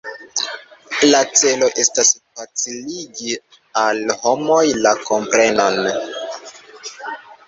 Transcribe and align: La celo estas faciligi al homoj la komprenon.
La 1.09 1.17
celo 1.41 1.65
estas 1.83 2.09
faciligi 2.39 3.35
al 3.81 4.01
homoj 4.23 4.63
la 4.87 4.95
komprenon. 5.11 5.79